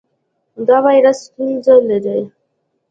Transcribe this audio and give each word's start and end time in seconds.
د 0.67 0.69
وایرس 0.85 1.19
ستونزه 1.25 1.73
لرئ؟ 1.87 2.23